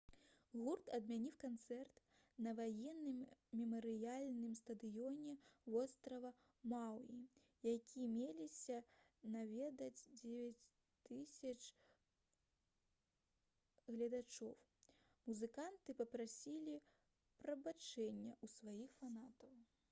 [0.59, 1.99] гурт адмяніў канцэрт
[2.45, 3.19] на ваенным
[3.59, 5.35] мемарыяльным стадыёне
[5.73, 6.31] вострава
[6.73, 7.19] маўі
[7.71, 8.79] які меліся
[9.37, 11.71] наведаць 9000
[13.93, 14.59] гледачоў
[15.31, 16.81] музыканты папрасілі
[17.47, 19.65] прабачэння ў сваіх фанатаў